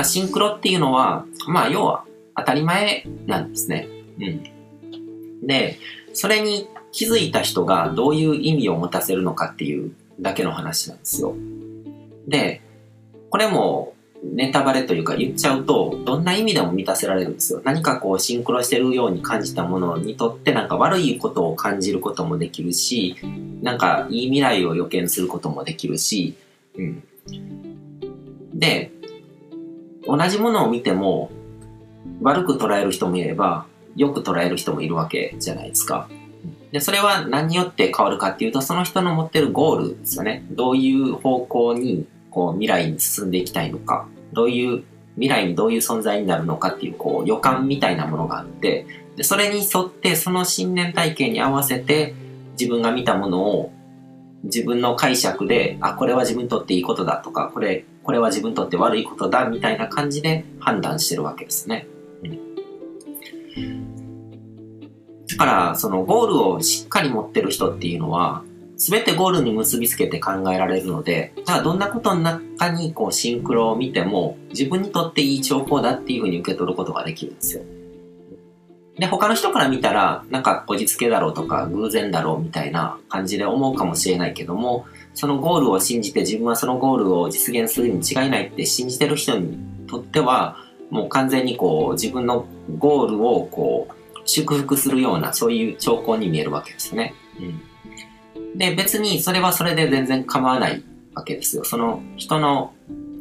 [0.00, 2.04] かシンクロっていうのは、まあ要は
[2.36, 3.88] 当たり前なんですね。
[4.18, 5.46] うん。
[5.46, 5.78] で、
[6.12, 11.34] それに気づいた人がどういう意味を持たせるのかっていうだけの話なんですよ。
[12.26, 12.60] で、
[13.30, 17.62] これもネタバレというか言っちゃうと、どんな意味でも満たせられるんですよ。
[17.64, 23.16] 何かこうシンクロしてるように感じたものにとってなんか悪いことを感じることもできるし、
[23.62, 26.34] なんかいい未来を予見することもできるし、
[26.76, 27.02] うん。
[28.54, 28.92] で、
[30.16, 31.30] 同じものを見ても
[32.22, 36.08] 悪く捉える人もいれば、よく捉える人もいるわけじゃないですか。
[36.72, 40.44] で、それは何によって変わるかっていうと、その人の持ってるゴールですよね。
[40.50, 48.86] どういう方向にこう未来に進んでいきたいのか、どういう未来にどういう存在になるのかっていうこう予感みたいなものがあって、
[49.16, 52.14] でそれに沿ってその信念体系に合わせて
[52.52, 53.72] 自分が見たものを
[54.44, 61.86] 自分の解釈で、あ、これは自分にとっていいことだとか、これ、これは自分にとって悪いことだみたいな感じで判断してるわけですね。
[63.56, 63.94] うん、
[65.28, 68.42] だから、そのゴールをしっかり持ってる人っていうのは、
[68.76, 77.62] 全てゴールに結びつけて考えられるので、じゃあどんなことの中にこうシンクロを見ても自分にとっていい兆候だっていうふうに受け取ることができるんですよ。
[78.98, 90.56] で、他の人から見たら、なんかこじつけだろうとか偶然だろうみたいな感じで思うかもしれないけども、そのゴールを信じて自分はそのゴールを実現するに違いないって信じてる人にとっては、
[90.90, 92.46] もう完全にこう自分の
[92.78, 97.14] ゴールをこう祝福するようなそういう兆候に見えるわけですね。
[97.38, 97.70] うん
[98.54, 100.82] で、別にそれはそれで全然構わない
[101.14, 101.64] わけですよ。
[101.64, 102.72] その人の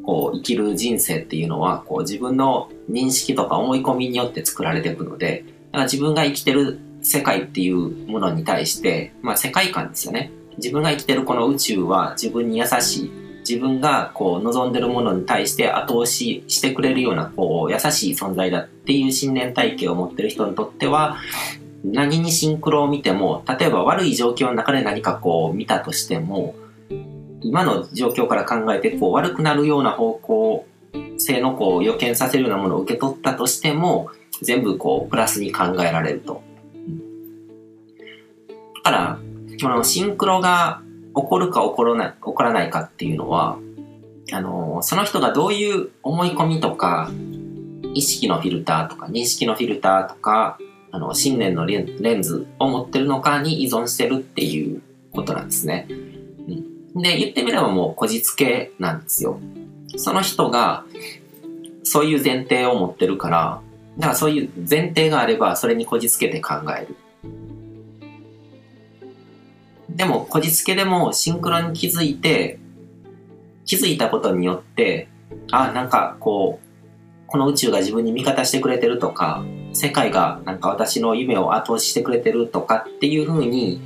[0.03, 10.31] こう生きる人生っていうのはこう自分の認識とか思い込みによって作られていくので、だから自分が生きてる世界っていうものに対して、まあ世界観ですよね。
[10.57, 13.11] 自分が生きてるこの宇宙は自分に優しい。
[13.47, 21.17] 自分がこう望んでるものに対して後押ししてくれるようなこう優しい存在だっていう信念体系を持ってる人にとっては
[21.83, 26.55] 何にシンクロを見ても、例えば悪い状況の中で何かこう見たとしても、
[27.41, 30.67] 今の状況から考えてこう悪くなるような方向
[31.17, 36.41] 性のこう予見させるようなものを受け取ったとしても、全部こうプラスに考えられると。
[38.83, 39.19] だから、
[39.61, 40.81] このシンクロが
[41.15, 43.57] 起こるか起こらない起こらないかっていうのは、
[44.31, 47.11] あの、その人がどういう思い込みとか、
[47.93, 50.59] 意識のフィルターとか、認識のフィルターとか、
[50.91, 55.87] あの、信念のレンズを持ってるのかに依存してるっていうことなんですね。
[56.95, 59.39] で、言ってみればもうこじつけなんですよ。
[59.97, 60.85] その人が、
[61.83, 63.61] そういう前提を持ってるから、
[63.99, 66.95] だからそういう前提があれば、それにこじつけて考える。
[69.89, 72.59] でも、こじつけでもシンクロに気づいて、
[73.65, 75.09] 気づいたことによって、
[75.51, 79.43] あ、なんかこう、この宇宙が自分に味方してくれてるとか、
[79.73, 83.81] 世界がなんか私の夢を後押ししてくれてるとかっていう風に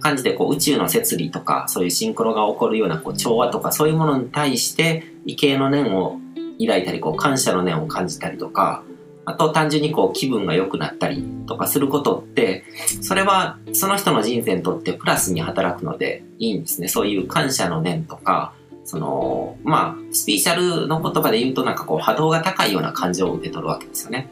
[0.00, 6.18] 感じてこう宇宙の摂理とかそういうシンクロが起こるようなこう調和とかそういうものに対して畏敬の念を
[6.58, 8.82] 抱いたりこう感謝の念を感じたりとか
[9.26, 12.64] あと単純にこう気分が良くなったりとかすることって
[13.02, 18.54] それはその人の人生にとってプラスに働くのでいいんですねそういう感謝の念とか
[18.84, 24.30] そのまあスピーチャルの言葉で言うとなんかこう波動が高いような感情を受け取るわけですよね。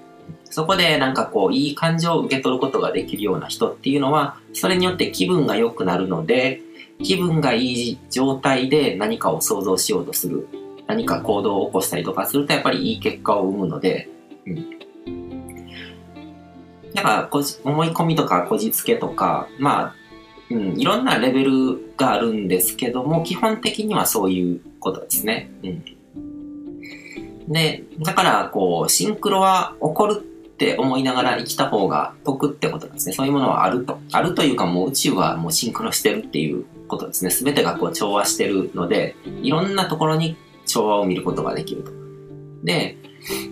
[0.54, 6.60] そこでなんかこう、いい感情を受け取ることができるような人っていうのは、それによって気分が良くなるので、
[7.02, 10.46] 気分がいい状態で何かを想像しようとする。
[10.86, 14.08] 何か行動を起こしたりとかすると、やっぱりいい結果を生むので、
[14.46, 14.70] うん。
[16.94, 19.94] だからこじ、思い込みとかこじつけとか、まあ、
[20.50, 25.50] うん、いろんなレベルがあるんですけども、基本的にはそういうことですね。
[25.62, 25.84] うん。
[27.52, 33.14] で、だから、こう、シンクロは起こるって思いながら生きた方が得ってことなんですね。
[33.14, 33.98] そういうものはあると。
[34.12, 37.30] あるというかもう宇宙はもうシンクロしてるっていうことですね。
[37.30, 41.90] すべてがこう調和してるので、いろんなところに調和を見ることができると。
[42.62, 42.96] で、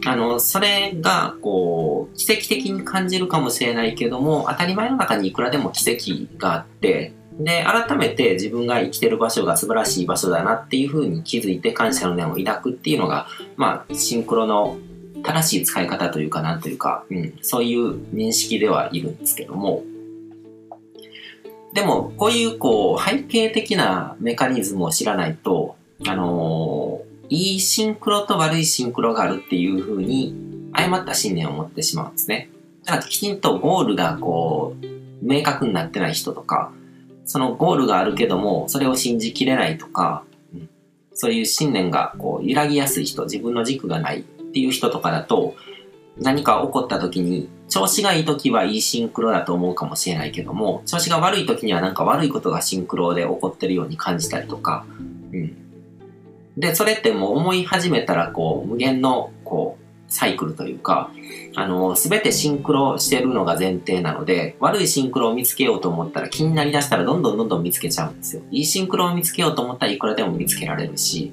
[0.06, 13.26] あの、それが、こう、奇跡的に感じるかもしれないけども、当たり前の中にいくらでも奇跡があって、で、改めて自分が生きてる場所が素晴らしい場所だなっていうふうに気づいて感謝の念を抱くっていうのが、
[13.56, 14.76] まあ、シンクロの
[15.22, 19.82] 正しい使い方というかなんというか、うん、そういう認識ではいるんですけども、
[21.72, 25.76] でも、こういうこう、背景的なメカニズムを知らないと、
[26.06, 30.37] あのー、いいシンクロと悪いシンクロがあるっていうふうに、
[30.73, 32.50] 誤った信念を持ってしまうんですね。
[32.84, 34.87] だからきちんとゴールがこう、
[35.26, 36.73] 明確になってない人とか、
[37.25, 40.25] そのゴールがあるけども、それを信じきれないとか、
[40.55, 40.69] うん、
[41.14, 45.55] そういう信念がこう揺らぎやすい人、自分の軸がないっていう人とかだと、
[46.19, 54.85] 何か起こった時に、調子がいい時はいいシンクロだと思うかもしれないけども、調子が悪い時にはなんか悪いことがシンクロで起こってるように感じたりとか、
[56.56, 59.82] で、それってもう思い始めたら、こう、無限の、こう、
[60.12, 61.10] サイクルというか、
[61.56, 68.43] あの、すべてシンクロしてるのが前提なので、悪いシンクロを見つけようと思ったら気になりだしたらどんどんどんどん見つけちゃうんですよ。
[68.50, 71.32] いいシンクロを見つけようと思ったらいくらでも見つけられるし、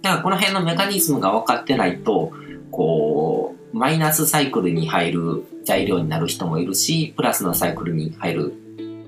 [0.00, 2.32] だからこの辺のメカニズムが分かってないと、
[2.70, 8.54] こう、マイナスサイクルに入る材料になる人もいるし、プラスのサイクルに入る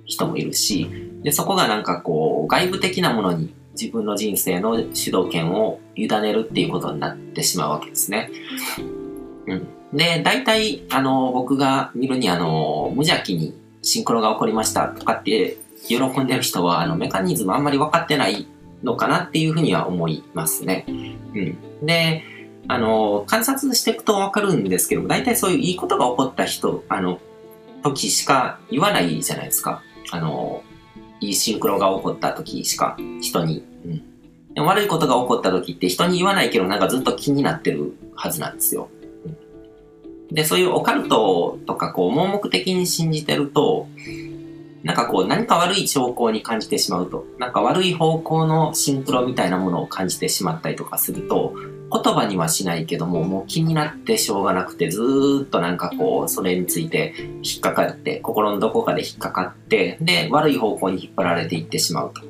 [0.05, 0.91] 人もいるし、
[1.23, 8.31] で、そこがなんかこう、外部的なものに自分の人生の主導権を委ねるっていうことになってしまうわけですね。
[9.47, 9.67] うん。
[9.93, 18.47] で、大体、あの、僕が見るに、あの、無邪気にシンクロが起こりましたとかって喜んでる人は、あの、メカニズムあんまり分かってない
[18.83, 20.85] のかなっていうふうには思いますね。
[20.89, 21.87] うん。
[21.87, 22.25] で、
[22.69, 27.21] あの、観察していくと分かるんですけど、大体そういういいことが起こった人、あの、
[27.83, 29.83] 時しか言わないじゃないですか。
[30.11, 30.63] あの、
[31.21, 33.65] いいシンクロが起こった時しか人に。
[33.85, 34.03] うん。
[34.55, 38.89] で悪いことが起こった時って人に言わないけどなんかずっと気になってるはずなんですよ。
[40.29, 43.87] うん、で、そういうオカルトとかこう盲目的に信じてると、
[44.83, 51.55] なんかこう何か悪い兆候に感じてしまうと、なんか悪い方向のシンクロみたいなものを感じてしまったりとかすると、
[51.93, 62.23] 言葉にはしないけども、もう気になってしょうがなくて、ずーっとなんかこう、それについて引っかかって、心のどこかで引っかかって、で、悪い方向に引っ張られていってしまうと。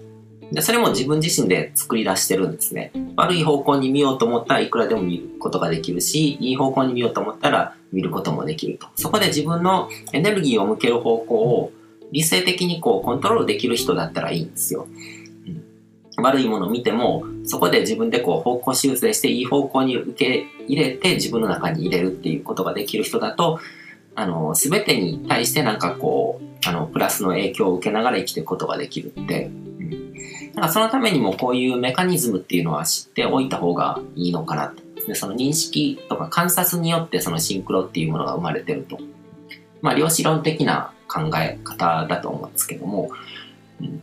[0.53, 2.93] で、それも自分自身で作り出してるんですね。
[3.17, 8.87] 悪い方向に見ようと思ったらいくらでも見ることができるし、いい方向に見ようと思ったら見ることもできると。
[8.95, 11.73] そこで自分のエネルギーを向ける方向を
[12.13, 14.87] 理性的にこうコントロールできる人だったらいいんですよ。
[16.19, 23.61] 悪いものを見ても、そこで自分でこう方向修正していい方向に受け入れて自分の中に入れるっていうことができる人だと、
[24.17, 30.15] あの、すべてに対してなんかこう、あの、プラスの影響を受けながら生きていくことができるって、うん。
[30.55, 34.83] なんかそのためにもこういうメカニズムっていうのは知っておいた方がいいのかなと。
[35.07, 38.99] で、その認識とか観察によってそのシンクロっていうものが生まれてると。
[39.83, 43.11] まあ、量子論的な考え方だと思うんですけども、
[43.81, 44.03] うん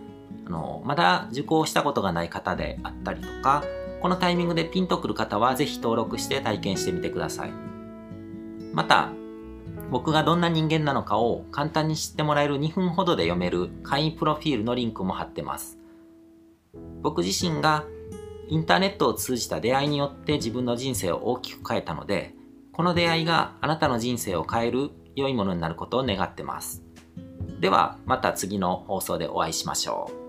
[0.51, 3.63] のまだ受講したことがない方であったりとか
[4.01, 7.51] このタイミングでピンとくる方はぜひ登録して体験してみてください。
[8.73, 9.09] また
[9.91, 15.77] 僕がどんな人間なのかを簡単に知ってもらえる2分ほどで読める会員プロフィールのリンクも貼ってます。
[17.01, 17.83] 僕自身が
[18.47, 22.33] インターネットを通じた出会いによって自分の人生を大きく変えたので
[22.71, 26.83] この出会いがあなたの人生を変える良いものになることを願ってます。
[27.59, 30.20] ではまた次の放送でお会いしましょう。